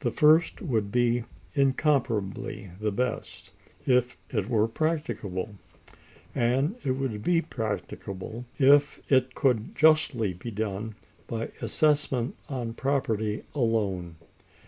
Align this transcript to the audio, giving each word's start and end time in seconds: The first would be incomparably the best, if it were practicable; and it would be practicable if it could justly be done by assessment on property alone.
The 0.00 0.10
first 0.10 0.60
would 0.60 0.90
be 0.90 1.22
incomparably 1.54 2.72
the 2.80 2.90
best, 2.90 3.52
if 3.86 4.16
it 4.30 4.48
were 4.50 4.66
practicable; 4.66 5.54
and 6.34 6.74
it 6.84 6.96
would 6.98 7.22
be 7.22 7.42
practicable 7.42 8.44
if 8.58 9.00
it 9.08 9.36
could 9.36 9.76
justly 9.76 10.32
be 10.32 10.50
done 10.50 10.96
by 11.28 11.52
assessment 11.60 12.34
on 12.48 12.74
property 12.74 13.44
alone. 13.54 14.16